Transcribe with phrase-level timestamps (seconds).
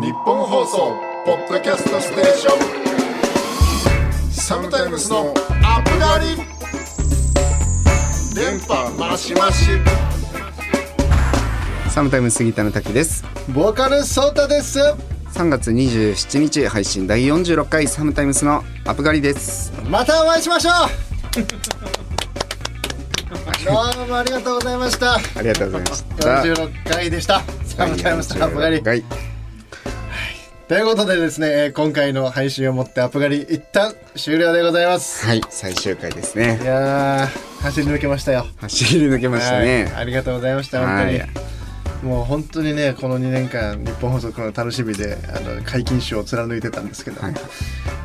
[0.00, 0.96] 日本放送
[1.26, 2.56] ポッドキャストステーショ
[4.28, 4.32] ン。
[4.32, 6.36] サムタイムスのアップガリ
[8.34, 9.66] 電波マシマシ
[11.90, 13.26] サムタイム杉田の滝です。
[13.50, 14.78] ボーカルソータです。
[15.34, 19.70] 3月27日配信第46回サムタイムスのアップガリです。
[19.90, 20.74] またお会いしましょう。
[23.66, 25.16] どうもありがとうございました。
[25.16, 26.42] ありがとうございました。
[26.42, 27.42] 46回でした。
[27.66, 29.29] サムタイムスのアップガリ46回
[30.70, 35.26] ということでですねえー今回の配信をもってアップガリ一旦終了でございます。
[35.26, 38.46] はい最終回ですいねやー走り抜けましたよ。
[38.58, 39.86] 走り抜けましたね。
[39.86, 41.28] はいありがとうございました本当に、はい
[42.04, 47.34] もう本当にねこの2年間日本放送この楽しみであの解禁賞を貫いてたんですけど、はい。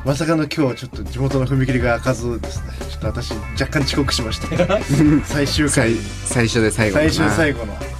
[0.03, 2.73] まさかの今日ちょっと地元の踏切が開かずですね。
[2.89, 4.79] ちょっと私若干遅刻しました
[5.23, 5.93] 最終回。
[5.93, 7.94] 最最初で最後最終最後後の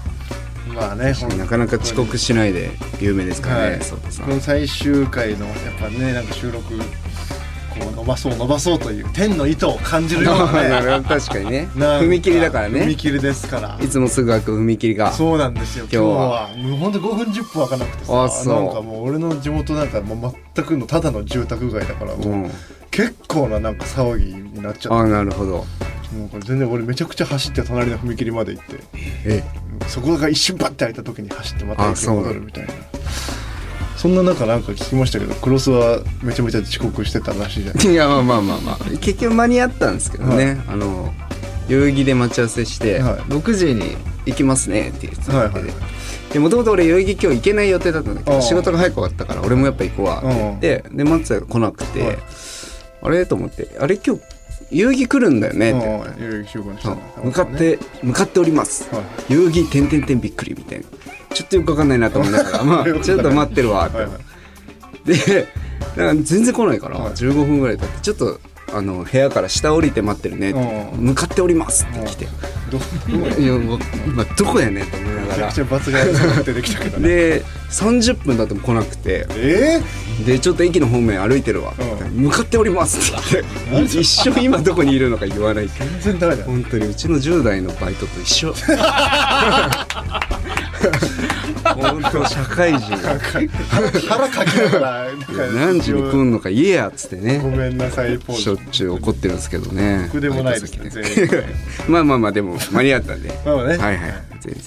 [0.76, 3.80] まあねなかなか遅刻しないで有名ですからね、はい。
[3.80, 6.78] この最終回のやっぱねなんか収録
[7.80, 11.68] こう伸ばそう伸ばそうという天の意図を感じるようななね 確かにね。
[11.76, 12.82] 踏切だからね。
[12.82, 13.78] 踏切ですから。
[13.82, 15.12] いつもすぐ開く踏切が。
[15.12, 15.86] そうなんですよ。
[15.92, 18.64] 今日今日ははもうほんと5分10分開かなくてさあそう。
[18.64, 22.52] なんかもう俺の地元なんかもう全くのただの住宅街だからもう、うん。
[22.92, 25.12] 結構ななんか騒ぎになっちゃあって。
[25.12, 25.66] なるほど
[26.16, 28.76] もうこれ全然俺めちゃくちゃ走って隣の踏切まで行って
[29.26, 29.44] え
[29.88, 32.74] そこが一瞬バッて開いた時に走ってまた駅に戻るみたいな。
[33.98, 37.86] そんな中なんか聞きましたけどクロスはめちゃめちゃ遅刻してたらしいじゃない？
[37.92, 38.78] いやまあまあまあまあ。
[39.00, 40.58] 結局間に合ったんですけどね、はい。
[40.68, 41.14] あの
[41.68, 43.14] 代々木で待ち合わせして、はい。
[43.32, 46.34] 6時に行きますねって言ってたわけで、はいはい。
[46.34, 50.28] でもともと俺代々木今日行けない予定だったんだけど仕事が早く終わったから俺もやっぱ行こうわって
[50.62, 52.18] 言ってで松也が来なくて、はい。
[53.04, 53.26] あれ？
[53.26, 54.22] と思ってあれ今日
[54.72, 60.86] 代々木来るんだよねって、うん代々木集合にした向かって向かっております、はい代々木てんてんてんびっくりみたいな。
[61.34, 64.18] ちょっとよくわかんないなと思いながら まあちょっと待ってるわって、はいはい。
[65.06, 65.48] で
[66.24, 67.14] 全然来ないから、はい。
[67.14, 68.40] 15分ぐらい経ってちょっと
[68.76, 70.52] あの部屋から下降りて待ってるね。
[70.52, 71.06] って、うん。
[71.06, 72.28] 向かっておりますって来て、
[72.70, 72.78] ど
[73.42, 75.28] いやもう今どこやねんと思いながら。
[75.28, 79.26] めちゃくちゃ罰が下ってできたけどねで30分だっても来なくて。
[79.32, 79.80] え
[80.26, 83.44] でちょっと駅の方面歩いてるわ、う向かっておりますって。
[83.72, 86.42] 言って一生今どこにいるのか言わないー、全然ダメだ。
[86.42, 88.54] よ本当にうちの10代のバイトと一緒
[91.92, 92.92] 本当社会人。
[92.98, 93.20] が
[94.08, 95.08] 腹かきながら
[95.54, 97.40] 何時に来んのか言えやっつってね。
[97.40, 98.42] ごめんなさいポーズ。
[98.42, 100.10] しょっちゅう怒ってるんですけどね。
[100.12, 100.90] 僕でもないですね
[101.88, 103.30] まあまあまあでも間に合ったんで。
[103.46, 103.78] まあまあね。
[103.78, 104.14] はいはい。
[104.42, 104.62] 全然。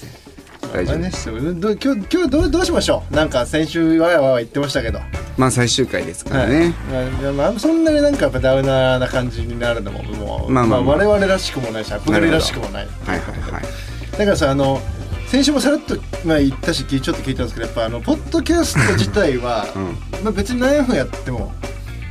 [0.71, 0.99] 大丈夫。
[0.99, 3.15] まあねど今日今日どうどうしましょう？
[3.15, 4.99] なんか先週わやわや言ってましたけど。
[5.37, 6.49] まあ最終回ですからはい。
[6.51, 6.73] ね、
[7.23, 10.95] まあまあ、そんなになんかやっぱダウナーな感じになるのももう、まあまあまあ。
[10.97, 12.87] 我々らしくもないしアップガリらしくもない。
[13.05, 13.19] はいはい
[13.51, 13.61] はい。
[14.11, 14.81] だからさあの
[15.29, 15.95] 先週もさらっと、
[16.25, 19.67] まあ、言ったしちょっと聞いたんですけどやっぱあのポッドキャスト自体は、
[20.23, 21.53] まあ、別に何分やっても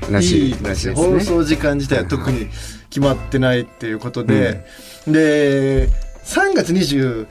[0.08, 0.10] い。
[0.10, 2.48] いいらしいです放ね送時間自体は特に
[2.88, 4.64] 決まってないっていうことで、
[5.06, 5.88] で
[6.24, 7.26] 3月27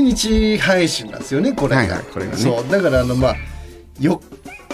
[0.00, 2.38] 日配信なんですよねこれが、はいはいこれがね。
[2.38, 2.72] そう。
[2.72, 3.36] だからあのまあ
[4.00, 4.18] 4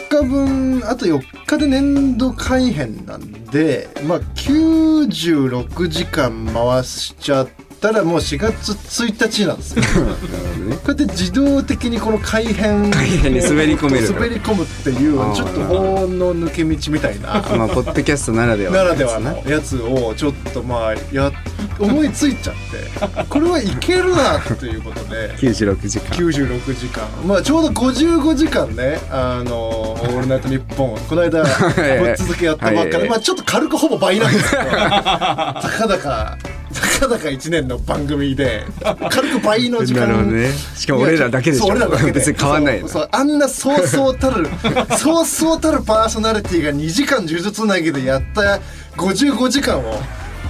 [0.09, 7.49] 日分あと4日で年度改編なんでまあ96時間回しちゃっ
[7.83, 9.83] たらもう4月1日なんですよ。
[9.93, 17.45] こうやって自動的にこの改編改編に滑り込める滑り込むっていうちょっと法の抜け道みたいな。
[17.57, 21.33] まあポッドキャストならではならではのやつをちょっとまあや
[21.79, 23.25] 思いついちゃって。
[23.29, 25.35] これはいけるなということで。
[25.37, 26.17] つな96時間。
[26.17, 27.05] 96時間。
[27.27, 29.01] まあちょうど55時間ね。
[29.11, 34.63] あの「オールナイトニッポン」この間 ぶっ続けやったばっかはいはいでまあちょっと軽くほぼ倍なんですけど。
[34.71, 36.62] たかだかた
[37.03, 38.65] かだか1年の番組で
[39.11, 40.01] 軽く倍の時間。
[40.07, 40.51] なるほどね。
[40.77, 41.67] しかも俺らだけでしょ。
[41.67, 44.49] 俺らだけで別に変わんないよそうあんなそうそうたる
[44.97, 48.61] そうそうたるパーソナリティが2時間呪術つなぎでやった
[48.97, 50.01] 55時間を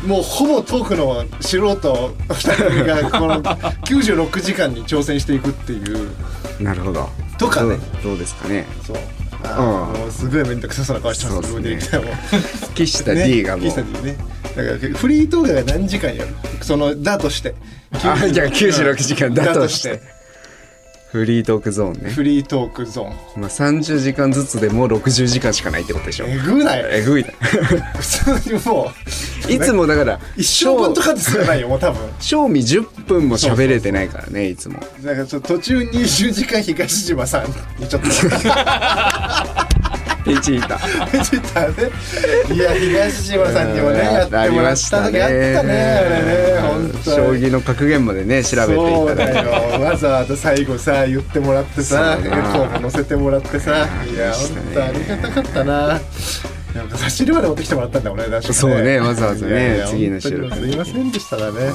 [0.07, 3.43] もうほぼトークの素人2人組がこの
[3.87, 6.11] 96時間に挑戦していくっていう。
[6.61, 7.09] なるほど。
[7.39, 7.79] とかね。
[8.03, 8.67] どうですかね。
[8.87, 8.97] そう。
[8.97, 9.57] うん。
[9.57, 11.59] もうすごい面倒くさそうな顔してます。
[11.61, 11.79] ね。
[12.75, 14.17] 岸田 D がもう、ね、岸田 D ね
[14.57, 16.35] だからフリートークが何時間やる？
[16.61, 17.55] そのだとして。
[17.93, 19.35] あじゃあ96時間。
[19.35, 20.01] だとして。
[21.11, 22.11] フリートークゾーンね。
[22.11, 23.41] フリートークゾーン。
[23.43, 26.27] まあ30時間ずつでもう60時間しかないってことでしょ。
[26.27, 26.85] えぐない。
[26.91, 27.31] えぐいな
[27.99, 28.03] 普
[28.41, 28.91] 通にも
[29.49, 29.53] う。
[29.53, 32.01] いつもだから一生分とかですらないよもう多分。
[32.19, 34.81] 賞味10分も喋れてないからねいつも。
[35.03, 37.47] なんかちょっと途中20時間東島さん
[37.79, 38.09] にちょっと
[40.25, 40.79] ペチータ。
[41.07, 41.91] ペチータね。
[42.55, 47.05] いや東島さんにもねやってもらった時あったねあれね本当に。
[47.05, 49.49] 将棋の格言までね調べていただいて
[49.79, 53.87] わざわざ最後さ言ってもらってさエコーも載せてもらってさ。
[54.07, 56.01] いや本当ありがたかったな
[56.75, 61.73] なんか差し入れまで持ってきてもらったんだ俺確かねそうねわざわざね次の収録すいませんでしたらね。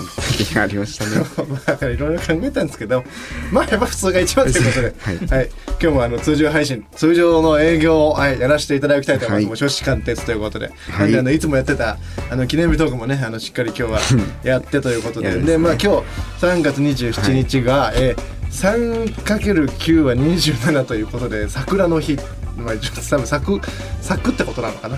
[0.56, 3.04] ありましたねまあいろいろ考えたんですけど
[3.52, 5.28] まあやっぱ普通が一番ということで、 はい。
[5.28, 5.50] はい。
[5.80, 9.46] 今日もあの通常配信通常の営業を、はい、やらせていただきたいと思います、はい。
[9.46, 11.18] もう初志貫徹ということで、はい。
[11.18, 11.98] あのいつもやってた
[12.30, 14.00] あの記念日トークもねあのしっかり今日は
[14.44, 15.28] やってということで。
[15.28, 15.46] ですね。
[15.46, 22.18] でまあ今日3月27日が、えー 3×9 は27ということで桜の日
[22.57, 23.62] まあちょっと多分咲く
[24.01, 24.98] 咲くってことなのかな。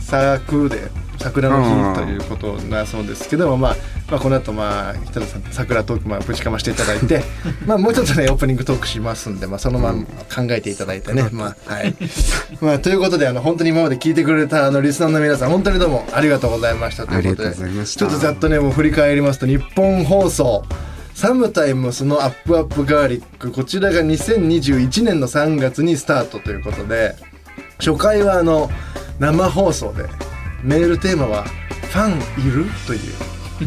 [0.00, 3.76] 咲くで桜の日ということなそうですけども、まあ、
[4.10, 7.22] まあこの後まあ北田さんと桜トークまあぶちかましていただいて
[7.66, 11.94] まあもうちょっとねオープニングトークしますんで、まあ、そのまま考えていただいてね、まあはい。
[12.60, 17.54] まあということであの本当に今まで聞いてくれたあのリスナーの皆さん本当にどうもありがとうございましたということで
[17.84, 20.64] ちょっとざっとねもう振り返りますと日本放送
[21.20, 27.14] サムタイムスのアップアップガーリックこちらが2021年の3月にスタートということで
[27.76, 28.70] 初回はあの
[29.18, 30.08] 生放送で
[30.62, 31.44] メールテーマは
[31.92, 32.12] 「ファン
[32.42, 33.00] いる?」という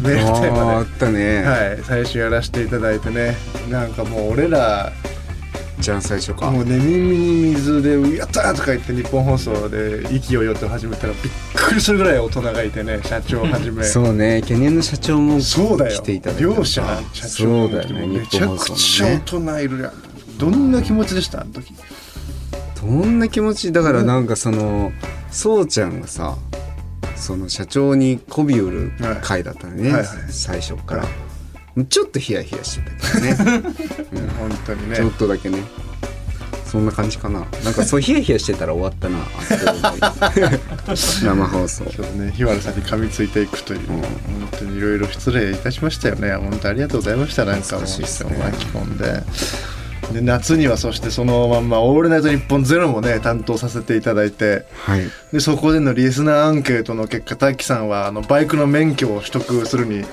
[0.00, 3.36] ールテーあーあマったね、で、はい、最初やらせていただいてね
[3.70, 4.90] なんかもう俺ら
[5.80, 6.50] じゃあ最初か。
[6.50, 11.22] もうね耳に水で「やったー!」とか言って日本放送で息をよって始めたらびっ
[11.54, 13.82] くりするぐらい大人がいてね社長をはじめ。
[13.84, 16.00] そうね懸念の社長もそうだよ。
[16.00, 16.82] 来ていただいた両者
[17.12, 19.92] 社長そうだよねめちゃくちゃ大人いるやん
[20.38, 21.74] どんな気持ちでしたあの時。
[22.80, 23.72] どんな気持ち？
[23.72, 24.92] だからなんかその
[25.30, 26.36] そうちゃんがさ
[27.16, 28.92] その社長に媚び売る
[29.22, 30.16] 回だったのね、はいはいはい。
[30.28, 31.06] 最初から、
[31.88, 33.62] ちょっとヒヤヒヤしてたけどね、
[34.38, 34.96] 本当にね。
[34.96, 35.58] ちょっとだけね。
[36.74, 37.46] そんな感じかな。
[37.64, 39.18] なんかそうヒヤヒヤしてたら終わったな。
[41.22, 41.84] 生放送。
[41.84, 42.32] ちょっとね。
[42.32, 44.02] 日原さんに噛みついていくという、本
[44.58, 46.32] 当にいろいろ失礼いたしましたよね。
[46.34, 47.44] 本当ありがとうございました。
[47.44, 47.88] なんかもうね。
[47.88, 48.16] 巻き
[48.70, 49.22] 込んで。
[50.12, 54.64] で夏にはそしてそのまんま「オールナイトニッポンゼロもね担当させていただいて。
[54.84, 55.02] はい。
[55.32, 60.04] でそこでのリスナーアンケートの結果滝さんはあのバイクの免許を取得するに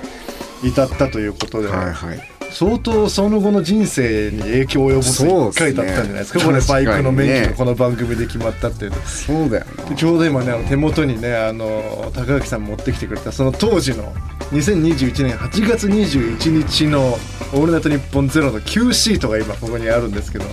[0.62, 2.28] 至ったということで、はいはい。
[2.50, 5.70] 相当その後の人生に影響を及ぼすそうっすね。
[5.70, 6.40] 一回だったんじゃないですか？
[6.44, 8.84] これバイクの免許がこの番組で決まったって。
[8.84, 9.96] いうのそうだよな。
[9.96, 14.12] ちょうど今ねあの手元にねあの高垣さん持ってきてくれたその当時の
[14.52, 17.18] 2021年8月21日の
[17.54, 20.44] 「オールナイトニッポンゼロの Q シートが今ここにあるんですけど。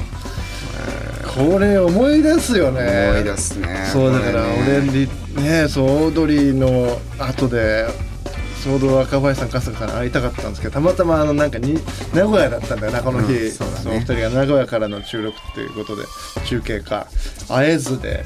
[1.35, 3.09] これ思い出すよね。
[3.11, 3.87] 思い出すね。
[3.93, 7.85] そうだから俺にねそうオードリーの後で
[8.61, 11.75] ちょうど若林さん春日さんに会いたかったんですけどたまたまあのなんかに
[12.13, 13.21] 名古屋だったんだよなこの。
[13.21, 13.81] 日、うんそうだね。
[13.81, 16.03] その二人が名古屋からの収録っていうことで
[16.45, 17.07] 中継か。
[17.47, 18.25] 会えずで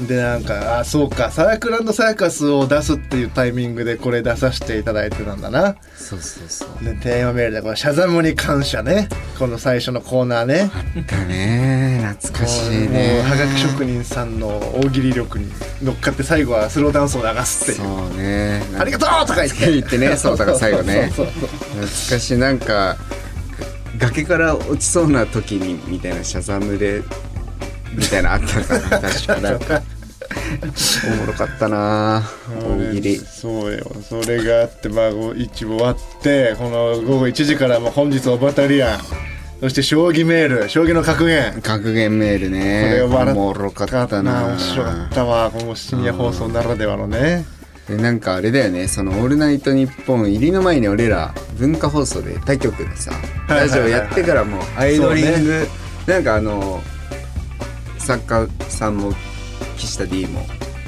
[0.00, 5.76] でなんかあそうかサークルサーカスを出すっていうタイミングでこれ出させていただいてたんだな。
[5.96, 6.84] そうそうそう。
[6.84, 9.08] でテーマメールでこれシャザムに感謝ね。
[9.38, 10.70] この最初のコーナーね。
[11.06, 11.94] だね。
[12.12, 15.50] 懐かしいもうねはがき職人さんの大喜利力に
[15.82, 21.36] 乗っかって最後はスローダンスを流すっていうそうねありがとうとか言って言ってねそうだから最後ね懐
[21.78, 22.96] かしいなんか
[23.98, 27.02] 崖から落ちそうな時にみたいなシャザムで
[27.94, 29.82] みたいなのあったから確かなんか
[31.06, 32.22] おもろかったな。
[32.60, 33.16] 大喜利。
[33.18, 33.84] そうよ。
[34.08, 39.00] それがあってまあ一部終わってこの午後1時からも本日オバタリアン
[39.60, 40.68] そして将棋メール。
[40.68, 41.60] 将棋の格言。
[41.62, 44.46] 格言メールこねれ笑おもろかったな。
[44.48, 45.50] 面白かったわ。
[45.50, 47.44] この深夜放送ならではのね。
[47.88, 48.88] でなんかあれだよね。
[48.88, 53.12] その「オールナイトニッポン」入りの前に俺ら文化放送で他局のさ
[53.46, 55.68] ラジオやってからもアイドリング、
[56.06, 56.82] なんかあの
[58.04, 59.12] 作家さんも
[59.76, 60.46] 岸田 D も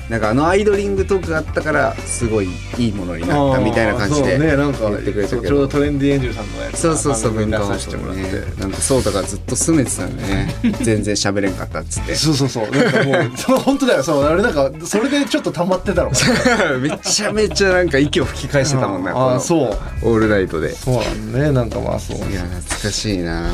[0.09, 8.61] なんかあのアイドリングトークがあったからすごいいいものになったみたいな感じでそうねなんか言ってくれたそうちょうどけどトレンディエンジェルさんのやつそうそうそう文化放させてもらって。
[8.61, 12.15] なんかそうたがずっと拗ねてたんでね全然喋れんかったっつって。
[12.15, 12.71] そうそうそう。
[12.71, 14.03] なんかもう そう本当だよ。
[14.05, 16.13] そうあれなんかそれでちょっと溜まってたの。
[16.79, 20.09] めちゃめちゃなんか息を吹き返してたもんなこのああそう。
[20.09, 20.73] オールナイトで。
[20.73, 23.23] そうなんねなんかまあそういや懐かしいな。
[23.23, 23.51] いやいやいや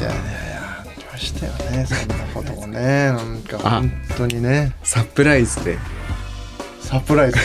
[0.00, 0.12] いや
[0.80, 2.52] ありましたよねそんなこと。
[2.52, 4.72] もねなんか本当にね。
[4.82, 5.78] サプライズで。
[6.80, 7.38] サプライズ。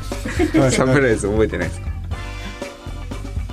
[0.70, 1.86] サプライズ覚えてないですか？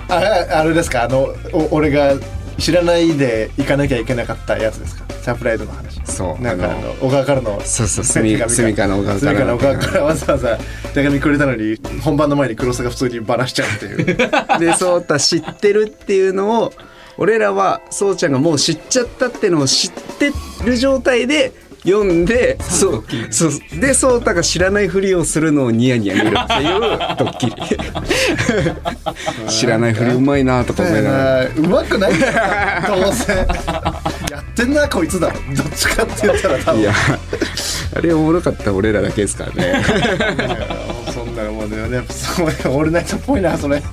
[0.08, 1.04] ああれですか？
[1.04, 2.14] あのお俺が
[2.58, 5.04] 知らないで行かなきゃいけなかったやつですか？
[5.22, 6.00] サプライズの話。
[6.04, 10.58] そうなんかああのの小川からのそうそうスミスミカの小川かスミカのら小川からわざわざ
[10.92, 14.04] 手紙くれたのに本番の前に黒沢が普通にバラしちゃうっていう。
[14.60, 16.72] でそうた知ってるっていうのを
[17.18, 20.32] 俺らはそうちゃんがもう知っちゃったってのを知って
[20.64, 21.52] る状態で
[21.84, 26.36] 読んでそうそうで颯太が知らないふりをするのをニヤニヤ見る。
[26.38, 27.52] っていうドッキリ
[29.50, 31.46] 知らないふりうまいなとか思いながら。
[31.46, 33.46] うまくないんだよどうせや
[34.40, 35.34] ってんなこいつだろ。
[35.54, 36.80] どっちかって言ったら多分。
[36.80, 36.92] いや
[37.96, 39.84] あれおもろかった俺らだけですからね。
[41.12, 43.76] そんなもんだよねそうオールナイトっぽいなそれ。
[43.78, 43.84] いや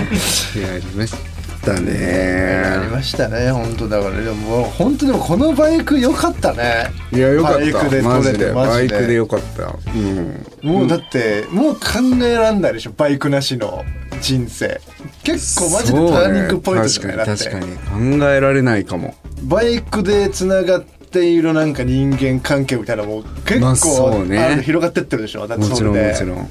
[0.00, 2.88] ありましたありね。
[2.90, 4.20] ましたね本当だから。
[4.22, 6.90] でももう本当でもこのバイク良かったね。
[7.12, 8.52] いやよかっバイクたで撮れてマジで。
[8.52, 9.74] バイクでよかった。
[9.92, 10.46] うん。
[10.62, 11.80] もうだって、もう考
[12.24, 13.84] えらんないでしょバイクなしの
[14.20, 14.80] 人生。
[15.24, 18.18] 結構マジでターニングポイントじゃなってね確かに確かに。
[18.20, 19.14] 考えられないかも。
[19.42, 24.38] バイクでつながっているなんか人間関係みたいなのも結まあ構そうね。
[24.38, 26.50] ある広がってってるでしょだってもちろんもちろん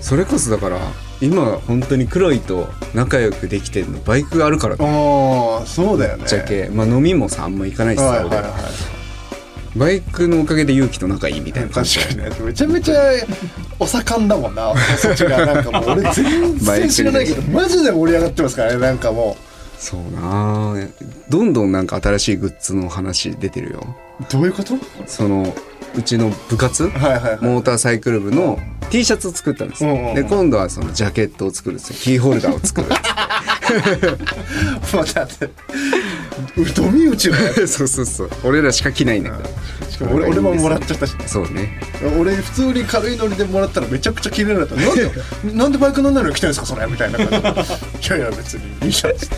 [0.00, 0.78] それこそだから
[1.20, 4.88] 今本当に黒いと仲良くできてるのバイクがあるからだあ
[5.62, 6.18] あそうだよね。
[6.18, 8.52] ぶっちゃけ、まあ、飲みもさあんま行かないしさ、俺はいはい。
[8.52, 8.62] はい
[9.76, 11.98] バイクのおかげで勇気と仲いいみたいな感じ。
[12.00, 12.40] 確かにね。
[12.40, 12.96] めちゃめちゃ
[13.78, 14.74] お盛んだもんな。
[14.96, 15.90] そっちがなんかもう。
[15.90, 19.36] 俺全然知らないけどマジで盛り上がってますからねなんかも
[19.76, 20.20] そうな。
[20.22, 20.74] あ
[21.28, 23.94] どんどんなんか新しいグッズの話出てるよ。
[24.20, 24.74] うどういうこと？
[25.06, 25.54] その
[25.96, 27.38] うちの部活、はいはいはい。
[27.40, 28.58] モーターサイクル部の
[28.90, 30.14] T シャツを作ったんです、うんうんうん。
[30.14, 31.96] で今度はそのジャケットを作るんですよ。
[32.00, 32.88] キーホルダーを作る。
[34.94, 35.44] もうだって
[36.56, 37.30] うどみ打ち
[37.66, 38.30] そうそうそう。
[38.44, 39.50] 俺らしか着ないんだけど
[39.98, 41.14] しかも俺俺ももらっちゃったし。
[41.26, 41.80] そうね。
[42.18, 45.10] 俺普通に軽いノリでもらったらめちゃくちゃ綺麗だった なんで
[45.54, 47.38] なんでバイク乗んないのに来てるんですかそれみたいな感じで。
[48.16, 49.12] いやいや別にいいじゃん。
[49.12, 49.36] っつって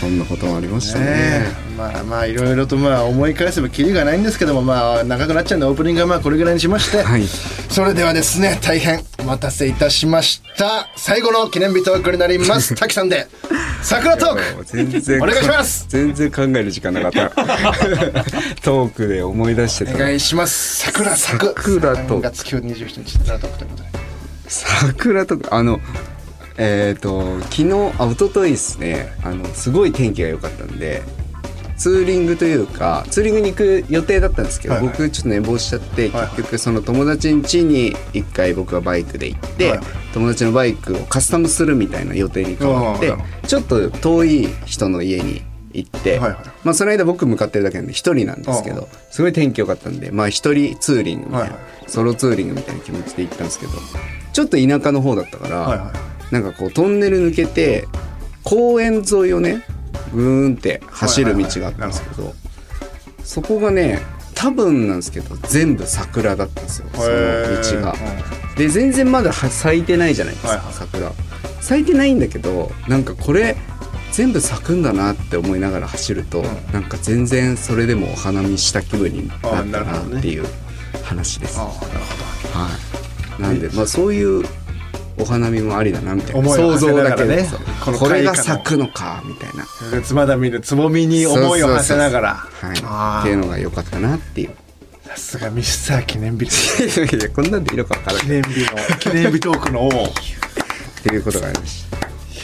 [0.00, 1.04] そんなこともありましたね。
[1.04, 7.24] ねまあまあいろいろとまあ思い返せばキリがないんですけどもまあ長くなっちゃうんでオープニングはまあこれぐらいにしまして、はい。
[7.68, 10.88] それではですね大変お待たせいたしました。
[10.96, 12.74] 最後の記念日トークになります。
[12.74, 13.28] 滝さんで
[13.82, 14.64] 桜トーク。
[14.64, 15.86] 全然お願いします。
[15.88, 17.30] 全然考える時間なかった。
[18.62, 19.94] トークで思い出してた。
[19.94, 20.78] お願いします。
[20.78, 22.14] 桜桜トーク。
[22.16, 23.88] 3月今日27日桜トークということで
[24.48, 25.80] 桜とかあの
[26.58, 29.12] えっ、と昨日あ一昨日ですね。
[29.22, 31.02] あのすごい天気が良かったんで
[31.82, 34.92] ツーリングというかツーリングに行く予定だったんですけど、はいはい。
[34.92, 36.30] 僕ちょっと寝坊しちゃって、はいはい。
[36.36, 39.86] 結局その友達ん家に一回僕がバイクで行って、はいはい。
[40.14, 43.12] 友達のバイクをカスタムするみたいな予定に変わって
[43.48, 46.38] ちょっと遠い人の家に行って、はいはい。
[46.62, 51.90] まあその間僕向かってるだけなんで一人なんですけどすごい天気良かったんでまあ一人ツーリングみたいな、はいはい。
[51.90, 53.72] ソロツーリングみたいな気持ちで行ったんですけど
[54.32, 55.92] ちょっと田舎の方だったから、はいは
[56.30, 56.32] い。
[56.32, 57.88] なんかこうトンネル抜けて
[58.44, 59.64] 公園沿いをね
[60.12, 62.34] ぐーんって走る道があったんですけど、
[63.24, 64.00] そこがね
[64.34, 67.94] 多分なんですけど全部桜だったんですよその道が。
[68.56, 70.74] で全然まだは咲いてないじゃないですか、はいはい。
[70.74, 71.12] 桜。
[71.60, 73.56] 咲いてないんだけどなんかこれ
[74.10, 76.42] 全部咲くんだなって思いながら走ると、
[76.72, 80.44] なんか全然それでもお花見した気分になったあなっていう
[81.02, 81.56] 話です。
[81.58, 81.86] なるほ
[82.52, 82.68] は
[83.38, 84.44] い、なんで、まあ、そういう
[85.18, 87.44] お花見もありだなみたいな想像だけで。
[87.44, 89.66] そうこれが咲くのかみたいな、
[90.00, 92.34] どまだ見るつぼみに思いを馳せながら。
[92.34, 94.50] はい、あっていうのが良かったなっていう。
[95.06, 96.44] あさすがミスター記念日。
[96.84, 98.16] いやいやこんなんでいいのか分から。
[98.16, 99.90] ない記念日の記念日トークの王。
[99.90, 100.10] いやっ
[101.02, 101.98] ていうことがありました。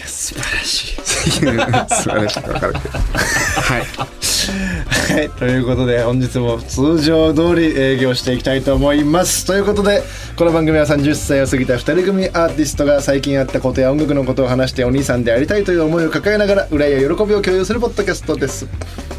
[0.07, 0.97] 素晴らしい。
[1.33, 2.99] 素晴らしいか分からないけど。
[2.99, 4.18] はい
[4.49, 9.45] はい、ということで本日も通常通り営業していきたいと思います。
[9.47, 10.03] ということで
[10.37, 18.67] この番組は30歳を過ぎた2人組アーティストが最近あったことや音楽のことを話してお兄さんでありたいという思いを抱えながら憂いや喜びを共有するポッドキャストです。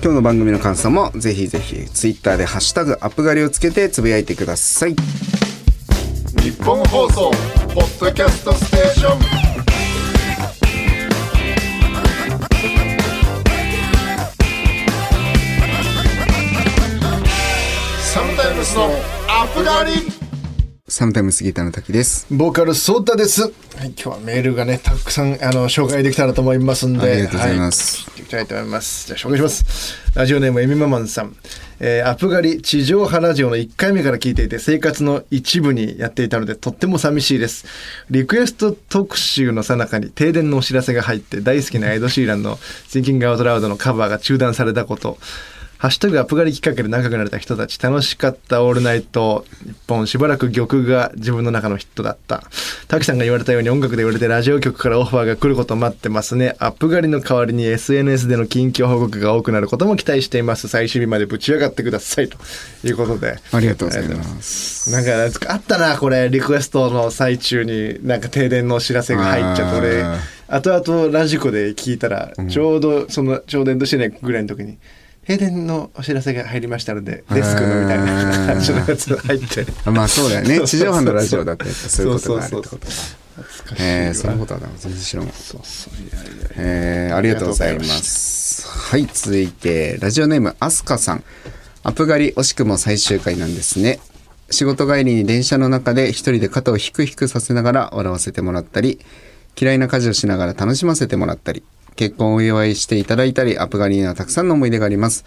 [0.01, 4.95] 今日の番組の感想もぜひぜひツイッターで「ハッシュタグアップガリ」をつけてつぶやいてください。
[6.41, 7.31] 日本放送
[7.73, 9.48] ポッドキャストステーション
[18.69, 18.83] スの
[19.27, 19.93] アップガリ
[20.87, 22.27] サムタイム杉田の滝です。
[22.29, 23.51] ボーカルソータです、はい、
[23.85, 27.11] 今日はメールがねたくさんあの紹介できたらと思いますんで。
[27.11, 28.07] ありがとうございます。
[28.11, 29.07] はい、いきたいと思います。
[29.07, 29.95] じゃあ紹介します。
[30.13, 31.35] ラジオネームエミママンさん。
[31.79, 37.65] えーアップガリ地上波ラジオの1回目から聞いていて生活の一部にやっていたのでとっても寂しいです。
[38.11, 42.57] リクエスト特集の最中に停電のお知らせが入って大好きなエド・シーランの
[42.93, 45.17] 「Thinking Out Loud」のカバーが中断されたこと
[45.79, 52.43] ハッシュタグアップガリきっかけで仲良くなれた人たち楽しかったオールナイト日本しばらく玉が自分の中のヒットだった。
[52.89, 56.57] 滝さんが言われたように音楽で売れてラジオ局からオファーが来ることを待ってますね。
[56.59, 60.67] アップガリの代わりに SNS での近況報告が多くなることも期待しています。
[60.67, 62.37] 最終日までぶち上がってくださいと
[62.85, 63.37] いうことで。
[63.53, 64.91] ありがとうございます。
[64.91, 66.29] なんかなんかあったなこれ。
[66.29, 70.03] リクエストの最中になんか停電のお知らせが入っちゃって俺。
[70.49, 74.77] 後々ラジコで聞いたらちょうどそのちょうどエンドシーレンぐらいの時に
[75.29, 79.63] 「閉店のお知らせが入りましたのでデスクのみたいな感じのやつが入って。
[79.85, 80.65] あまあそうだよね。
[80.65, 82.91] 地上波のラジオだったらやっぱそういうことがあるってことか
[83.77, 85.33] えー、そのことは全然知らんわ。
[85.33, 85.93] そうそう
[86.57, 88.67] えー、ありがとうございます。
[88.67, 91.23] はい、続いて、ラジオネーム、アスカさん。
[91.83, 93.99] アップ狩り惜しくも最終回なんですね。
[94.49, 98.99] 仕事帰りに電車の中で一人で肩をヒクヒクさせながら笑わせてもらったり、
[99.55, 101.63] 嫌いな家事をしながら楽しませてもらったり、
[101.99, 105.25] 結婚をお祝いしていただいたり、アプ狩りにはたくさんの思い出があります。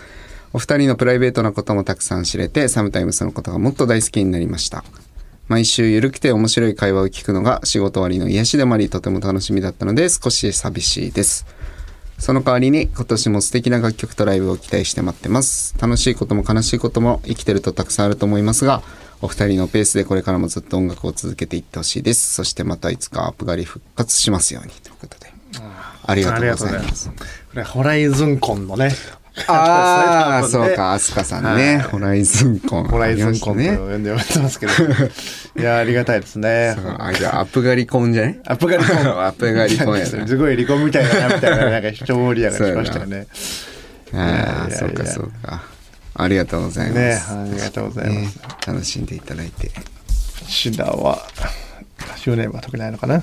[0.55, 4.83] お二人のプライベートなこともたくさん知れて、サムタイムスのことがもっと大好きになりました。
[5.49, 11.45] 毎週ゆるくて面白い会話を聞くのが仕事終わりの癒しでもありとても楽しみだったので少し寂しいです。
[12.19, 15.75] その代わりに今年も素敵な楽曲とライブを期待して待ってます。
[15.79, 18.83] 楽しいことも悲しいことも生きてるとたくさんあると思いますが、
[19.21, 22.33] お二人のペースでこれからもずっと音楽を続けていってほしいです。
[22.33, 25.22] そしてまたいつかアップ狩り復活しますようにということで。
[26.05, 27.09] ありがとうございます。
[27.09, 27.15] こ
[27.55, 28.91] れホライズンコンのね
[29.47, 31.79] ああ、そうか、アスカさんね。
[31.79, 32.89] ホライズンコン。
[32.89, 33.79] ホライズンコンとね。
[33.79, 34.73] 呼んでもらってますけど
[35.59, 40.27] いやありがたいですねあ、じゃあアップ狩りコンじゃねアップガリコンアップ狩りコンやな。
[40.27, 43.27] すごい離婚みたいだなみたいななんか視聴盛り上がりしましたよね
[44.13, 45.63] ああ、そうかそうか。
[46.15, 46.99] ありがとうございます。
[46.99, 49.71] ねありがとうございます、ね楽しんでいただいて。
[50.47, 51.27] シダは
[52.11, 53.23] ラジオネームは特にないのかな？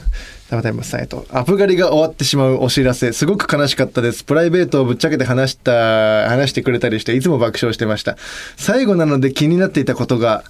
[0.49, 1.27] タバタイムサイト。
[1.31, 3.13] アプ狩りが終わってしまうお知らせ。
[3.13, 4.23] すごく悲しかったです。
[4.23, 8.17] プライベートをぶっちゃけて話した話してくれたりしていつも爆笑してました。
[8.57, 10.43] 最後なので気になっていたことが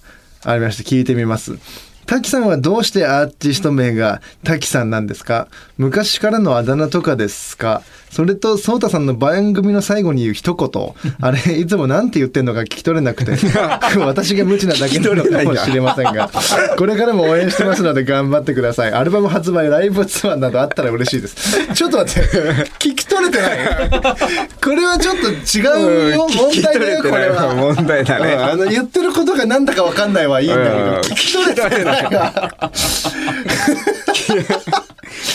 [0.45, 1.57] ありまして聞いてみます。
[2.05, 5.49] 滝さんはどうしてアーティスト名が滝さんなんですか？
[5.77, 7.83] 昔からのあだ名とかですか？
[8.09, 10.93] それと、ソータさんの番組の最後に言う一言。
[11.21, 13.31] あれ、いつもなんて言ってんのか聞き取れなくて、
[13.99, 16.29] 私が無知なだけなのかもしれませんが、
[16.77, 18.91] これからも応援してますので頑張ってください。
[18.91, 21.73] アルバム発売、ライブツアーなどあったら嬉しいです。
[21.73, 22.29] ちょっと待って、
[22.79, 23.59] 聞き取れてない。
[24.61, 25.61] これはちょっと違
[26.11, 26.27] うよ。
[26.27, 27.53] 問題だよ、これは。
[27.53, 28.33] 問題だね。
[28.33, 32.71] うんあの言ってることがなんだかわかんないはいいんだけど、うん聞き取れてないわ。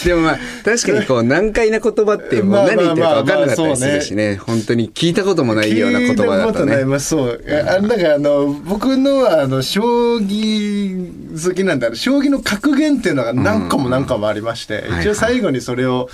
[0.05, 4.37] でもまあ、確かにこう、難解な言葉ってもう何言ってるか分かんなかったりするしね。
[4.37, 6.77] 本当に聞いたこともないような言葉だと聞いたことない。
[6.79, 6.85] ね。
[6.85, 7.45] まあそう。
[7.47, 16.09] あなんかあの僕のはあの将棋好きなんだ将棋の格言っていうのが何個も何個もありまして、はい一応最後にそれを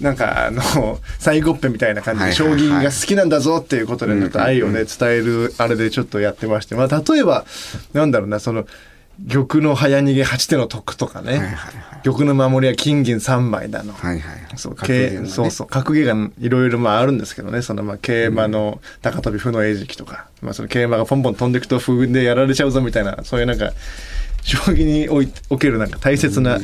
[0.00, 0.62] なんかあの
[1.18, 6.74] 最後っぺみたいな感じで将棋が好きなんだぞっていうことで愛をね伝えるあれでちょっとやってまして。
[6.74, 7.44] まあ例えば
[7.92, 8.66] なんだろうなその
[9.28, 12.02] 玉の早逃げ8手の得とかね、はいはいはい。
[12.02, 14.40] 玉の守りは金銀3枚だの、はいはい。
[14.56, 14.78] そうね。
[14.84, 15.66] けそうそう。
[15.66, 17.62] 格言がいろいろまああるんですけどね。
[17.62, 23.72] そのまあ桂馬の高跳び歩の餌食とか、まあ、その桂馬がポンポン飛んでいくと歩でやられちゃうぞみたいなそういうなんか
[24.42, 26.58] 将棋においおけるなんか大切な、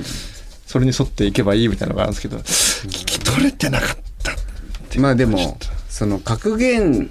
[0.66, 7.10] それに沿っていけばいいみたいなのがあるんですけど聞き取れてなかったまあでもその格言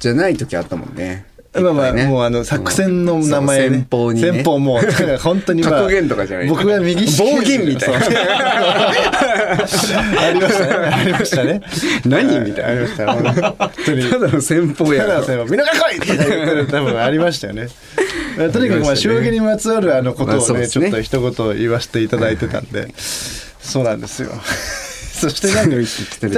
[0.00, 1.26] じゃない時あったもんね。
[1.60, 4.82] まあまあ、もうあの作戦の名前先方にね先方もう、
[5.18, 5.70] 本当にまあ。
[5.82, 7.98] 格言とかじゃない僕が右暴言みたいな
[9.58, 10.72] ありましたね。
[10.92, 11.62] ありましたね。
[12.06, 13.12] 何みたいなありました。
[13.12, 14.10] 本当に。
[14.10, 17.68] ただの戦法やろただ先方、みんなが来いって多分ありましたよね。
[18.52, 22.88] とにかくまあ将棋にまつわるあのことまあをね、ちょっと一言言わせていただいてたんで、
[23.60, 24.30] そうなんですよ。
[25.20, 25.76] そしてなんか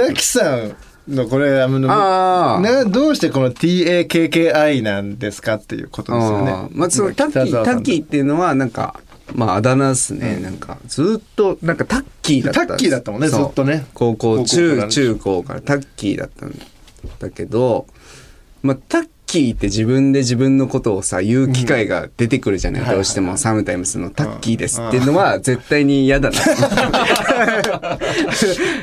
[0.07, 0.75] 滝さん
[1.07, 6.69] のこれあのなどうしてこの TAKKI なんですかっていうことですよね。
[6.71, 8.99] まあそのタッキー、タッキーっていうのはなんか、
[9.33, 10.37] まああだ名っすね。
[10.37, 12.67] なんかずっと、なんかタッキーだった。
[12.67, 13.85] タッキーだったもんねずっとね。
[13.93, 14.87] 高校、中、ら。
[14.87, 16.53] 中高からタッキーだったん
[17.19, 17.87] だけど、
[18.61, 22.89] まあタッキーって自分で自分のことをさ、言う機会が出てくるじゃない、うん。
[22.89, 26.35] どうしてもサムタイムスのタッキーですっていうのは絶対に嫌だな。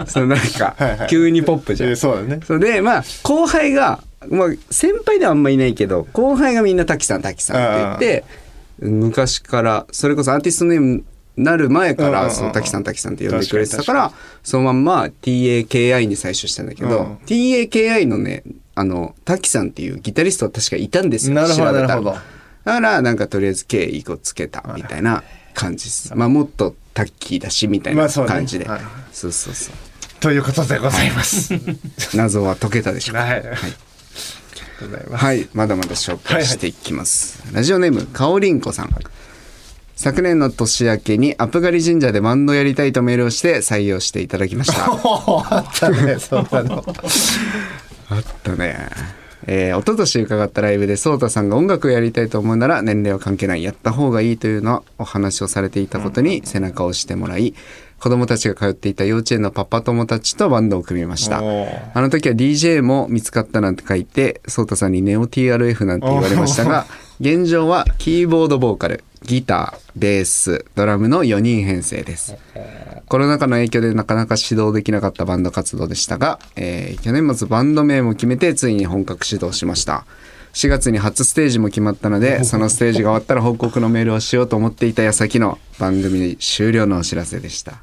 [0.06, 1.90] そのなんかはいはい、急にポップじゃん。
[1.90, 1.96] えー。
[1.96, 2.40] そうだね。
[2.46, 8.24] それで、まあ、後輩が、まあ、先輩ではあんまいないけど、後輩がみんな滝さん、滝さんって言って、
[8.80, 11.04] 昔から、それこそアーティストネーム
[11.36, 17.14] なる前から、その滝さん、滝さんって呼んでくれてたから、そのまんま TAKI に最初したんだけど、うん。
[17.26, 18.42] TAKI のね、
[18.78, 21.34] あの、滝さんっていうギタリストは確かいたんですよ。
[21.34, 22.20] なるほどなるほどだ
[22.74, 25.22] から、なんかとりあえず K 一個つけたみたいな
[25.54, 26.14] 感じです。
[26.14, 28.66] まあ、もっとタッキーだし、みたいなまあそうね感じで。
[28.68, 28.80] はい
[29.12, 29.74] そうそうそう。
[30.20, 31.52] ということでございます。
[32.14, 33.22] 謎は解けたでしょうか？
[33.22, 33.32] はい。
[33.32, 33.50] ありが
[34.80, 35.24] とうございます。
[35.24, 37.42] はい、まだまだ紹介していきます。
[37.52, 38.90] ラジオネーム、かおりんこさん。
[39.96, 44.84] 昨年の年明けにアップガリ神社でバンドやりたいとメールをして採用していただきました。
[45.56, 46.84] あったね、そんなの。
[48.10, 48.88] あったね。
[49.46, 57.54] えー、一昨年伺ったライブでソータさんが音楽をやりたいと思うなら年齢は関係ないやった方がいいというのはお話をされていたことに背中を押してもらい
[58.00, 61.38] 子供たちが通っていた幼稚園のパパ友たちとバンドを組みました。
[61.38, 61.42] あ
[62.00, 66.86] の時は DJ も見つかったなんて書いてソータさんにネオ TRF なんて言われましたが
[67.20, 72.36] 現状はキーボードボーカルギターベースドラムの4人編成です。
[73.08, 80.04] コロナ禍の影響でなかなか指導できなかったバンド活動でしたが、えー去年末バンド名も決めてついに本格始動しました。
[80.54, 87.74] 4月に初ステージも決まったので そのステージが終わったら報告のメールをしようと思っていた矢先の番組終了のお知らせでした。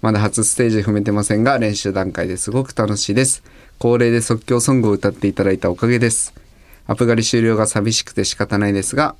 [0.00, 3.42] まだ初ステージ踏めてませんが練習段階ですごく楽しいです。
[3.78, 6.34] 恒例で即興ソングを歌っていただいたおかげです。
[6.86, 9.14] アプガリ終了が寂しくて仕方ないですが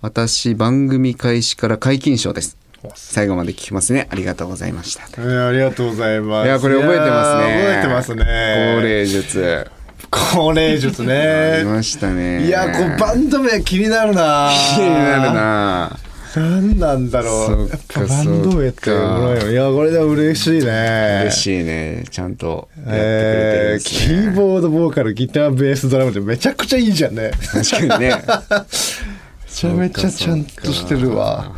[0.00, 2.56] 私番組開始から皆勤賞です。
[2.94, 4.06] 最後まで聞きますね。
[4.10, 5.02] ありがとうございました。
[5.20, 6.46] えーありがとうございます。
[6.46, 7.64] いやこれ覚えてますね。
[7.64, 8.74] 覚えてますね。
[8.80, 9.70] 高齢術。
[10.10, 12.46] 高齢術あねりましたね。
[12.46, 15.98] いやこうバンド名気になるな気になるな。
[16.36, 17.68] 何なんだろう。
[17.68, 19.50] やっぱバンド名っておもろいよ。
[19.50, 21.22] いやこれでも嬉しいね。
[21.24, 22.04] 嬉しいね。
[22.08, 27.32] ちゃんとやってくれてるえキーボードボーカルギターベースドラムってめちゃくちゃいいじゃんね。
[27.52, 28.10] 確かにね。
[28.10, 28.12] め
[29.58, 31.52] ちゃめちゃちゃんとしてるわ。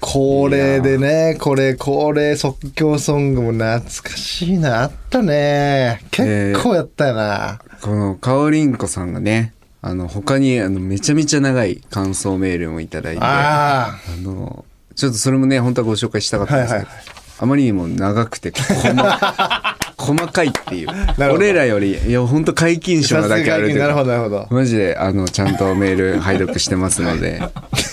[0.00, 4.82] 恒例でねこれ恒例即興ソングも懐かしいな。
[4.82, 6.00] あったね。
[6.12, 18.94] 結構やったよな、このかおりんこさんがねあの他にあのめちゃめちゃ長い感想メールもいただいてああのちょっとそれもね本当はご紹介したかったんですけど、はいはいはあまりにも長くて細
[20.02, 20.88] 細かいっていう。
[21.32, 24.46] 俺らよりいや本当皆勤あ賞なだけあるというなるほかどなるほど。
[24.50, 27.40] マジであのちゃんとメール拝読してますので。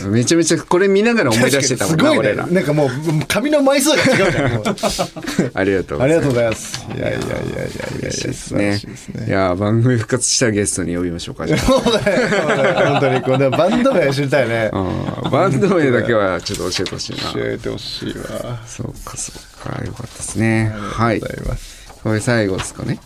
[0.09, 2.03] めちゃめちゃこれ見ながら思い出してたもんね。
[2.03, 2.47] な俺ら。
[2.47, 2.89] なんかもう
[3.27, 4.63] 紙の枚数が違うじゃんもう。
[5.53, 6.15] ありがとうございます。
[6.15, 6.85] ありがとうございます。
[6.95, 8.81] いやいやいやいやいやいですね。
[9.27, 11.59] いや番組復活したらゲストに呼びましょうかじゃあ。
[11.61, 14.69] そうだ本当にこれバンド名知りたいね。
[14.73, 15.31] うん。
[15.31, 17.17] バンド名だけはちょっと教えてほしいな。
[17.33, 18.59] 教えてほしいわ。
[18.65, 19.83] そうかそうか。
[19.85, 20.73] よかったですね。
[20.73, 21.15] はい。
[21.15, 22.99] ありがとうございますこれ最後ですかね。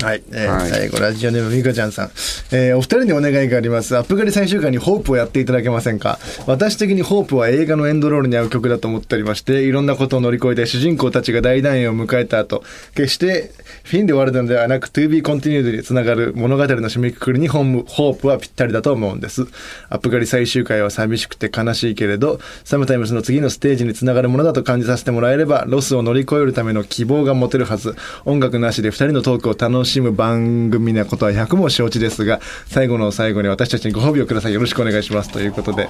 [0.00, 0.70] はい、えーはい。
[0.70, 2.10] 最後ラジオネームみかちゃんさん、
[2.52, 3.96] えーお二人にお願いがあります。
[3.96, 6.20] アップガリ最終回にホープをやっていただけませんか？
[6.46, 12.62] 私的にホープは映画のエンドロールに合う曲だと思っておりましていろんなことを乗り越えて主人公たちが大団円を迎えた後
[12.94, 13.50] 決して
[13.84, 19.46] フィンで終わるのではなく To be continued につながる物語の締めくくりにホームホープはぴったりだと思うんです。
[19.88, 27.94] アップガリ最終回は寂しくて悲しいけれどサムタイムスの次のステージにつながるものだと感じさせてもらえればロスを乗り越えるための希望が持てるはず。
[28.24, 34.54] 音楽なしで2人のトークを楽しむ番組なことは100も承知ですが最後の最後に私たちにご褒美をください。
[34.54, 35.30] よろしくお願いします。
[35.30, 35.88] ということで。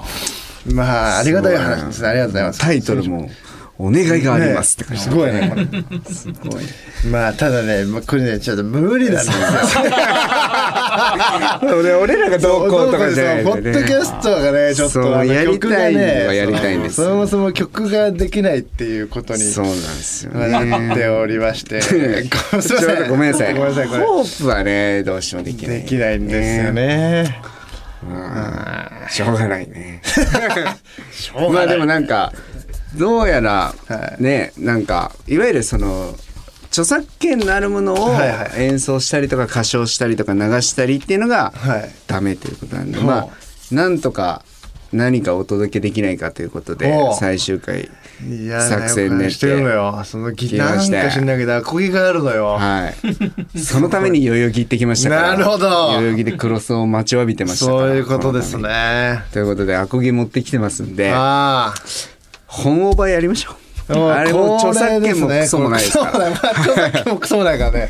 [0.66, 2.02] まあありがたい話です。
[2.02, 2.60] ねありがとうございます。
[2.60, 3.30] タイトルも
[3.78, 5.02] 「お願いがあります」ってね感じ。
[5.04, 5.48] すごいね。
[5.48, 6.64] これすごい。
[7.10, 9.34] まあただねまあこれねちょっと無理なんですよ。
[11.78, 20.62] 俺俺らがどうこうとかじゃないんポッドキャストがねちょっとやりたいやりたいんですそもそも曲ができないっていうことにそうなんですよなっ
[20.94, 21.80] てねおりまして。
[21.82, 23.54] ちょっとごめんなさい。
[23.54, 23.86] ごめんなさい。
[23.86, 25.82] ホープはねどうしてもできない。
[25.82, 27.40] できないんですよね。
[28.02, 29.08] うん。
[29.10, 30.02] しょうがないね。
[31.12, 31.66] しょうがない。
[31.66, 32.32] まあでもなんか
[32.96, 34.22] どうやらはい。
[34.22, 36.14] ねなんかいわゆるその
[36.68, 38.64] 著作権のあるものをはいはい。
[38.64, 41.90] 演奏したりとか歌唱したりとか流したりっていうのがはい。
[42.06, 43.06] ダメということなんでほう。
[43.06, 43.28] まあ
[43.74, 44.42] なんとか
[44.92, 47.90] 何かお届けできないかということで最終回
[48.68, 50.02] 作戦練ってるのよ。
[50.04, 50.96] そのギターました。
[50.96, 52.54] なんか知んないけどアコギがあるのよ。
[52.54, 52.90] は
[53.54, 53.58] い。
[53.58, 55.68] そのために代々木行ってきましたから なるほど。
[55.68, 57.78] 代々木でクロスを待ちわびてましたから。
[57.80, 59.20] そういうことですね。
[59.26, 62.17] にということでアコギ持ってきてますんでああ
[62.48, 63.54] 本オーバーやりましょう。
[63.94, 66.26] あれも著作権もクソもないですから。
[66.26, 67.80] 著作権もクソもないからね。
[67.80, 67.86] は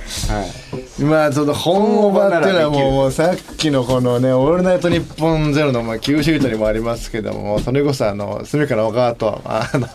[0.99, 1.03] い。
[1.03, 9.87] まあその本オーバーっていうのはもうさっきのこのね「オールナイトニッポンゼロのまあ Q シートにもありますけどもそれこそあの隅から小川とあのも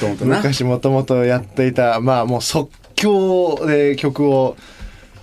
[0.00, 0.36] ともとな。
[0.36, 4.56] 昔もともとやっていたまあもう即興で曲を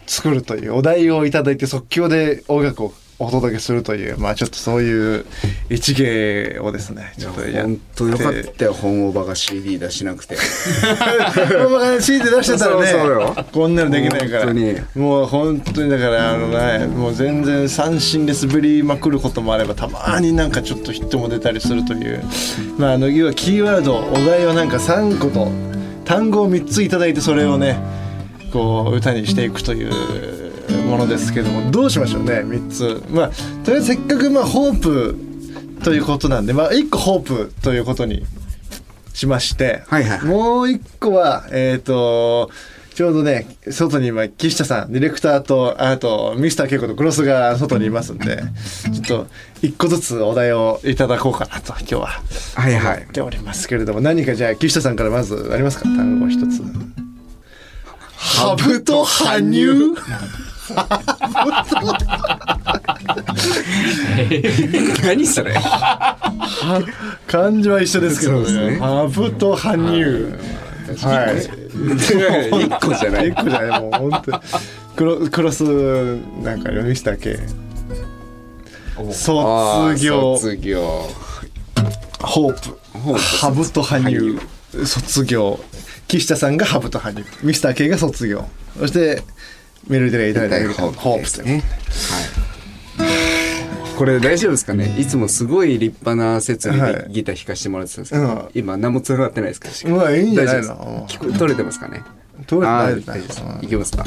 [0.06, 5.26] 作るというお題をいただいて即興で音楽をお届けするというまあちょっとそういう
[5.70, 7.62] 一芸をですねちょっとやって。
[7.62, 10.38] 本当よかったよ本オーバーが CD 出しなくて。
[11.66, 13.46] 馬が CD 出してたらねそうそうよ。
[13.52, 14.46] こんなのできないから。
[14.46, 14.76] 本当に。
[14.96, 22.24] もう本当にだからあのねもう全然三振で滑りまくることもあればたまになんかちょっとヒットも出たりするという。
[22.78, 25.52] まああの要はキーワードお題をなんか3個と
[26.06, 27.78] 単語を3ついただいてそれをね
[28.54, 30.47] こう歌にしていくという
[30.88, 33.04] ものですけどもどうしましょうね3つ。
[33.10, 33.32] まあ
[33.64, 35.18] とりあえずせっかくまあホープ
[35.84, 38.26] ということなんでまあ1個ホープということに
[39.14, 42.50] しまして、はいはいもう一個はえっ、と
[42.96, 48.42] ちょうどね外に今岸田さんディレクターとあとミスターケイコとクロスが外にいますんで
[49.04, 49.28] ちょっと
[49.62, 52.08] 一個ずつお題をいただこうかなと今日は。
[52.56, 52.98] はいはい。
[52.98, 55.84] 思っておりますけれども何かじゃあ岸田さんからまずありますか？
[55.84, 56.64] 単語一つ。
[58.16, 59.96] ハブと羽生
[65.04, 65.54] 何それ？
[67.28, 68.78] 漢字は一緒ですけどね。
[68.80, 70.38] ハブと羽生
[71.06, 71.38] はい。
[72.66, 73.30] 一個じゃない。
[73.30, 73.82] 一個じゃない。
[73.82, 74.38] もう本当に。
[74.96, 75.64] クロクロス
[76.42, 77.40] なんかミスター系
[78.98, 81.08] あ卒ー業卒業。
[82.20, 82.60] ホープ。
[83.00, 83.20] ホープ。
[83.20, 84.40] ハブと羽生
[84.86, 85.60] 卒業。
[86.08, 88.46] 岸田さんがハブと羽生ミスター K が卒業。
[88.80, 89.24] そして
[89.90, 91.34] メールでいただいたホープ。
[91.34, 91.64] というねはい。
[93.98, 94.96] これ大丈夫ですかね？
[95.00, 97.04] いつもすごい立派な設備はい。
[97.08, 98.48] でギター弾かしてもらってたんですけど、うん。
[98.54, 99.92] 今何も繋がってないですか？
[99.92, 101.08] うわいいんじゃないの？
[101.10, 102.04] 聞こえ取れてますかね？
[102.46, 104.04] 取れてあないですいけますか？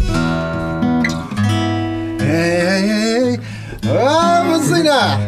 [2.22, 3.40] えー、
[3.88, 5.18] あーむずいな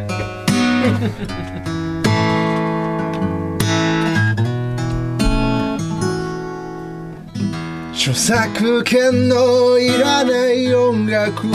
[8.04, 11.46] 著作権のいらない音楽。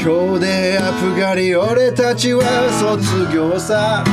[0.00, 2.44] 今日でアプガリ俺たちは
[2.78, 4.04] 卒業さ。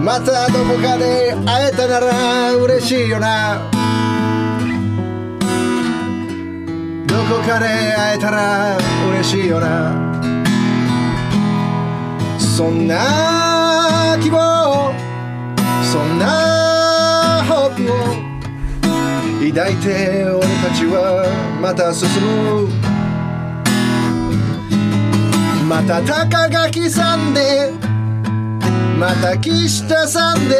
[0.00, 3.58] またどこかで会えたなら嬉しいよな。
[7.08, 8.78] どこかで会えたら
[9.14, 10.22] 嬉しいよな。
[12.38, 14.94] そんな希望。
[15.82, 16.49] そんな
[19.52, 21.26] 抱いて俺たちは
[21.60, 22.68] また進む
[25.66, 27.72] また高垣さんで
[28.98, 30.54] また岸田さんで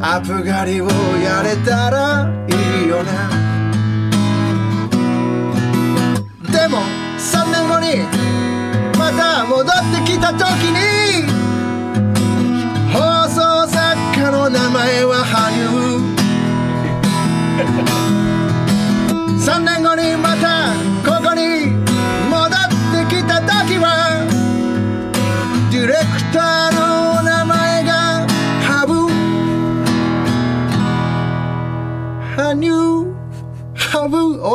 [0.00, 0.88] アプガリを
[1.22, 3.30] やれたらいいよな。
[6.50, 6.78] でも
[7.18, 8.06] 3年後に
[8.98, 9.66] また戻っ
[10.04, 11.26] てきた時に
[12.92, 15.24] 放送作家の名前は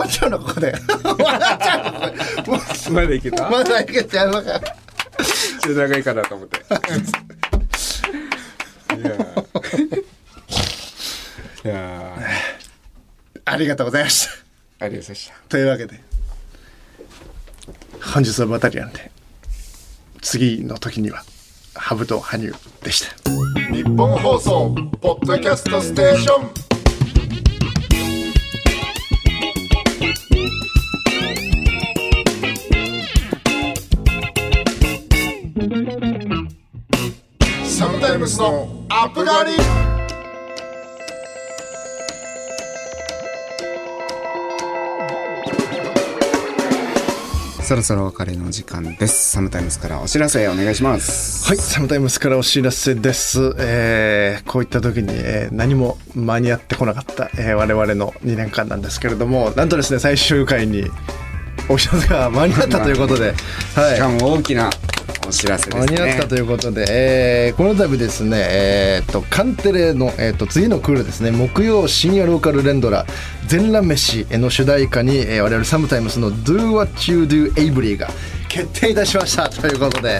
[0.07, 0.73] っちゃうのここで。
[0.73, 0.81] 終
[1.23, 3.49] わっちゃうまだいけた？
[3.49, 4.59] まだいけちゃうのか。
[4.59, 6.57] ちょっと長いかなと思って。
[6.57, 10.05] いやー。
[11.65, 12.21] いやー。
[13.45, 14.31] ありがとうございました。
[14.85, 15.35] ありがとうございました。
[15.49, 15.99] というわけで
[18.13, 19.11] 本日はバタリアンで
[20.21, 21.23] 次の時には
[21.75, 23.07] ハブと羽生でした。
[23.73, 26.51] 日本放送ポッドキャストステーション
[38.27, 39.51] スのアップガリ
[47.63, 53.55] そろそろお別れの時間ですサムタイムスからお知らせお願いしますはい、サムタイムスからお知らせです。
[53.57, 60.85] えーこういった時に、えー何も間に合ってこなかった、えー我々の2年間なんですけれども、なんとですね、最終回に
[61.69, 63.33] お知らせが間に合ったということで、
[63.75, 63.95] はい。
[63.95, 64.69] しかも大きな
[65.27, 65.97] お知らせですね。
[65.97, 71.31] 間に合ったということで、えーこの度ですね、えー、とカンテレの、えー、と次のクールですね。
[71.31, 73.05] 木曜深夜ローカル連ドラ
[73.47, 78.09] 「全裸飯」の主題歌に、えー我々サムタイムスの「Do What You Do Avery」が
[78.47, 79.49] 決定いたしました。
[79.49, 80.19] ということで。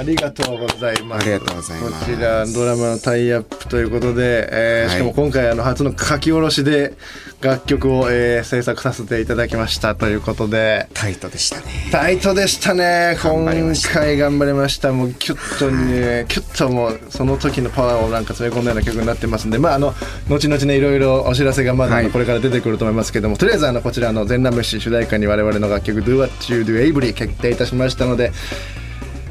[0.00, 1.24] ありがとうございます。
[1.24, 2.06] ありがとうございます。
[2.06, 4.96] こちらドラマのタイアップということで、えーはい。
[4.96, 6.94] しかも今回あの初の書き下ろしで
[7.42, 10.88] 楽曲を、えー制作させていただきましたということで。
[10.94, 11.64] タイトでしたね。
[11.92, 13.18] タイトでしたね。
[13.22, 13.44] 今
[13.92, 14.90] 回頑張りました。
[14.90, 19.58] もうキュッとねキュッともうその時のパワーをなんか詰め込んだような曲になってますんで。
[19.58, 19.94] まああの
[20.30, 28.32] 後々ねいろいろお知らせがまだこれから出てくると思いますけども、とりあえずあのこちらの全裸飯主題歌に我々の楽曲「Do What You Do Avery」決定いたしましたので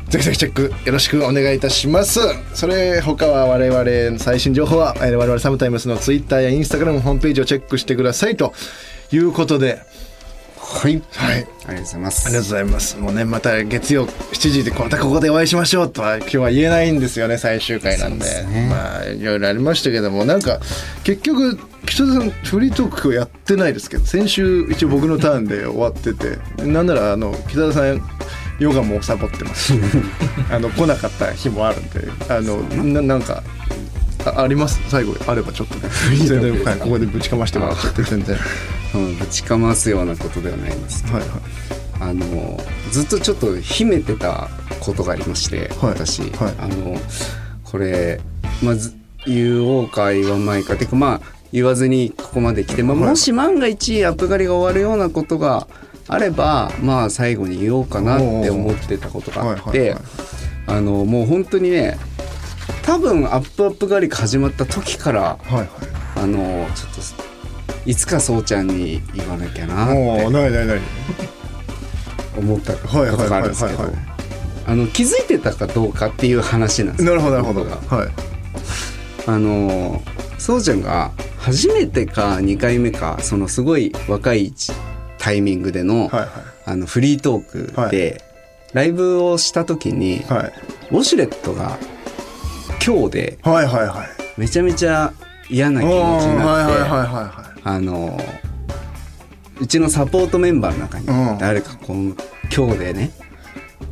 [0.10, 2.20] ぜひぜひチェックよろしくお願いいたします。
[2.54, 8.54] それ他は我々の最新情報はえー我々サムタイムスの Twitter や Instagram ホームページをチェックしてくださいと。
[9.12, 9.82] いうことで。
[10.58, 11.02] はい。
[11.14, 11.36] はい。
[11.36, 12.28] ありがとうございます。
[12.28, 12.98] ありがとうございます。
[12.98, 18.26] もうね、また月曜7時でまたここでお会いしましょうとは今日は言えないんですよね、最終回なんで。
[18.44, 18.68] ね。
[18.70, 20.60] まあ、いろいろありましたけども、なんか、
[21.04, 28.02] 結局、北田さん、フリートークをやってないですけど、先週一応僕のターンで終わってて、なんなら、あの、北田さん、
[28.60, 29.74] ヨガもサボってます。
[29.74, 29.80] し、
[30.52, 33.44] あの、来なかった日もあるんで、あの、ななんか、
[34.26, 34.80] ああります？
[34.90, 35.90] 最後あればちょっとね。
[36.28, 38.38] 全然、はい、ここでぶちかましてもらっちゃって 全然。
[38.96, 41.18] うんぶちかますようなことではないんですけど。
[41.18, 41.40] はいはい。
[42.02, 45.92] あのずっとちょっと秘めてたことがありまして、はい。
[45.92, 46.54] 私、はい。
[46.60, 47.00] あの
[47.64, 48.20] これ
[48.62, 48.94] まず
[49.26, 50.74] 言おうか言わないか。
[50.74, 51.22] っていうかまあ
[51.54, 53.10] 言わずにここまで来て、まあ、はい。
[53.10, 55.68] もし万が一アップ狩りが終わるようなことが
[56.10, 59.96] あればまあ最後に言おうかなって思ってたことがあって、
[60.66, 61.98] あのもう本当にね
[62.84, 65.68] 多分アップアップ狩りが始まった時からはいはい。
[66.16, 70.80] あのちょっといつかそうちゃんに言わなきゃなっておおないないない。
[72.38, 73.84] 思ったことがあるんですけど
[74.66, 77.66] あの気づいてたかどうかっていう話なんですなるほどなるほど。
[79.28, 80.02] あの
[80.40, 84.52] そうちゃんが初めてか2回目かそのすごい若い
[85.20, 86.28] タイミングでの,、はい
[86.66, 88.24] あのフリートークで、
[88.74, 90.38] ライブをした時に、はい。
[90.40, 90.54] はい
[90.92, 91.78] ウォシュレットが
[92.84, 94.40] 今日ではいはいはい。
[94.40, 95.14] めちゃめちゃ
[95.52, 98.20] 嫌な気持ちになって、はいはいはいはいはあの
[99.62, 101.38] うちのサポートメンバーの中にうん。
[101.38, 102.16] 誰かこの
[102.56, 103.12] 今日でね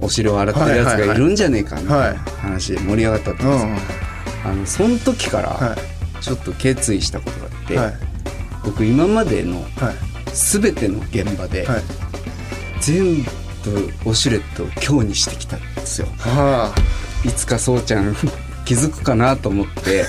[0.02, 3.48] お尻を洗ってるやつがいるんじゃねえかみたいな話で盛り上がったんです。
[3.48, 3.60] いうん。
[3.60, 3.68] よ、
[4.46, 5.76] あのその時からは
[6.22, 7.94] ちょっと決意したことがあって、いはい。
[8.66, 10.07] 僕今までのはい
[10.38, 11.84] 全ての現場ではい。
[12.80, 13.24] 全
[13.64, 16.08] 部ウォシュレットを今日にしてきたんですよ。
[16.20, 16.74] は
[17.26, 18.16] いつかそうちゃん
[18.66, 20.06] 気づくかなと思って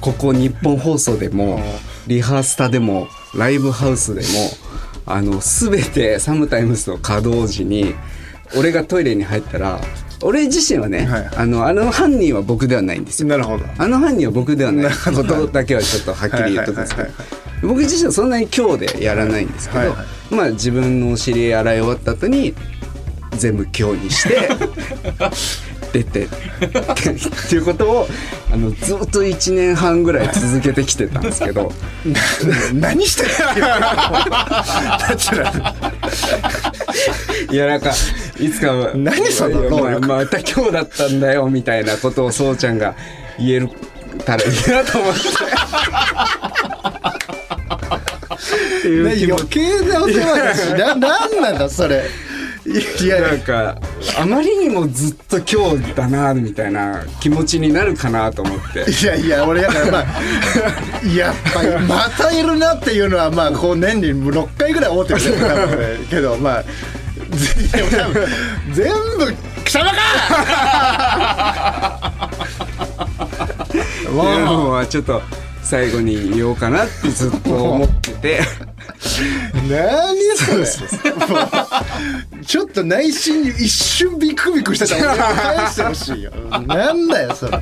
[0.00, 1.60] ここ日本放送でも
[2.06, 4.26] リハースタでもライブハウスでも
[5.06, 7.94] あの全てサムタイムスの稼働時に
[8.56, 9.80] 俺がトイレに入ったら
[10.22, 11.30] 俺自身はね、はい。
[11.36, 13.28] あのあの犯人は僕ではないんですよ。
[13.28, 13.64] なるほど。
[13.76, 14.92] あの犯人は僕ではない。
[15.14, 17.08] ことだけはちょっとはっきり言っとくんですけど
[17.64, 22.54] 僕自身はそんなに今日でやらないんですけど、はいはまあ自分のお尻洗い終わった後に
[23.32, 24.48] 全部今日にして
[25.92, 26.28] 出てっ
[27.48, 28.08] ていうことを
[28.52, 31.72] あのずっと1年半ぐらい続けてきてたんですけど。
[32.74, 33.30] 何してる
[37.50, 37.92] いやなんか
[38.38, 42.94] いつか何その能また今日だったんだよみたいなことをそうちゃんが
[43.38, 43.70] 言える
[44.24, 45.20] たらいいなと思って。
[48.78, 52.04] っていう余計なお世話だしななんなんだそれ。
[52.66, 53.76] いやなんか
[54.18, 58.90] あまりにもずっと今日だなみたいな気持ちになるかなと思って。
[58.90, 60.06] いやいや俺だからまあ
[61.14, 65.20] やっぱりまたいるなっていうのはまあこう年に6回ぐらい思ってる
[66.08, 66.64] けどまあ
[68.72, 69.34] 全部
[69.64, 70.00] 貴様か！
[74.10, 75.20] もうちょっと
[75.64, 78.40] 最後に言おうかなってずっと思ってて。
[78.40, 80.66] う何それ
[82.44, 86.30] ちょっと内心に一瞬ビクビクしてたら俺返してほしいよ。
[86.66, 87.58] なんだよそれ。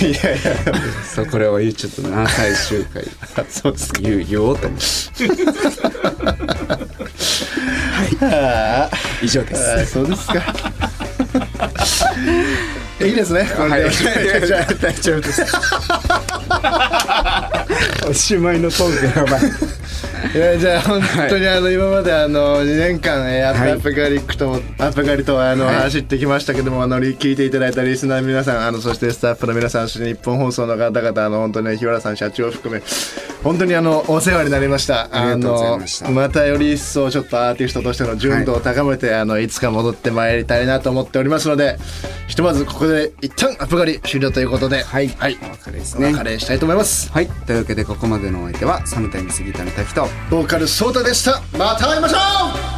[0.00, 0.54] いやいや
[1.04, 2.28] そうこれを言うちょっとな。
[2.28, 3.04] 最終回。
[3.48, 3.92] そうです。
[3.92, 4.86] か言う言おうと思って
[8.20, 8.90] あ
[9.22, 9.80] 以上です。
[9.80, 10.34] あそうですか
[13.00, 13.48] いいですね。
[13.56, 13.84] これで、
[14.54, 15.42] は大丈夫です。
[18.08, 19.40] おしまいのトークやばい
[20.34, 25.76] いやじゃあ本当にあの今まであの2年間えーアップガリックとアップガリとあのはい。
[25.76, 32.82] 走ってきましたけどもあの聞いていただいたリスナーの皆さんあのそしてスタッフの皆さんそして日本放送の方々あの本当に日原さん社長を含め
[33.48, 35.08] 本当にあのお世話になりました。
[35.10, 35.80] あの
[36.10, 41.78] またより一層ちょっとアーティストとしての純度を高めて、い、あのいつか戻ってまいりたいなと思っておりますので
[42.26, 45.08] ひとまずここで一旦アップガリ終了ということではい。
[45.08, 45.38] はい。
[45.40, 47.10] お別れですおね別れしたいと思います。
[47.10, 47.26] はい。
[47.26, 51.40] というわけでここまでのお相手はサムタイムスギターの滝とボーカルソータでした。
[51.56, 52.18] また会いましょ
[52.74, 52.77] う